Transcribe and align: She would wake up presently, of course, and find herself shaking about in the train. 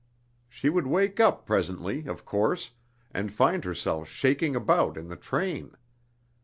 She 0.49 0.67
would 0.67 0.87
wake 0.87 1.19
up 1.19 1.45
presently, 1.45 2.07
of 2.07 2.25
course, 2.25 2.71
and 3.11 3.31
find 3.31 3.63
herself 3.63 4.07
shaking 4.09 4.55
about 4.55 4.97
in 4.97 5.09
the 5.09 5.15
train. 5.15 5.75